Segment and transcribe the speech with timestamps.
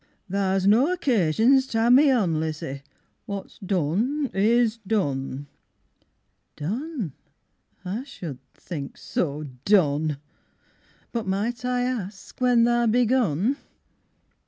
[0.27, 2.81] Tha's no occasions ter ha'e me on Lizzie
[3.27, 5.45] what's done is done!
[6.55, 7.13] Done,
[7.85, 10.17] I should think so Done!
[11.11, 13.57] But might I ask when tha begun?